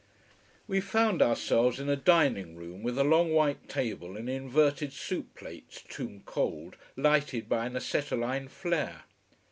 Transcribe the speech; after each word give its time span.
We 0.67 0.81
found 0.81 1.21
ourselves 1.21 1.79
in 1.79 1.87
a 1.87 1.95
dining 1.95 2.55
room 2.55 2.81
with 2.81 2.97
a 2.97 3.03
long 3.03 3.31
white 3.33 3.69
table 3.69 4.17
and 4.17 4.27
inverted 4.27 4.93
soup 4.93 5.35
plates, 5.35 5.83
tomb 5.87 6.23
cold, 6.25 6.75
lighted 6.97 7.47
by 7.47 7.67
an 7.67 7.75
acetylene 7.75 8.47
flare. 8.47 9.03